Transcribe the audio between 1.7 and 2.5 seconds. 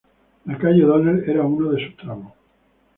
de sus tramos.